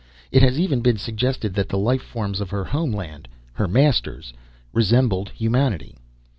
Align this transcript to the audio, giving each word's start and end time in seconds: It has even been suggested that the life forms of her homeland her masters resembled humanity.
It 0.31 0.41
has 0.41 0.59
even 0.59 0.81
been 0.81 0.97
suggested 0.97 1.53
that 1.53 1.69
the 1.69 1.77
life 1.77 2.01
forms 2.01 2.41
of 2.41 2.49
her 2.49 2.63
homeland 2.65 3.27
her 3.53 3.67
masters 3.67 4.33
resembled 4.73 5.29
humanity. 5.29 5.95